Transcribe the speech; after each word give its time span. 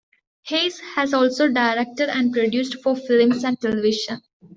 Hays 0.47 0.79
has 0.95 1.13
also 1.13 1.47
directed 1.47 2.09
and 2.09 2.33
produced 2.33 2.81
for 2.81 2.95
films 2.95 3.43
and 3.43 3.61
television. 3.61 4.19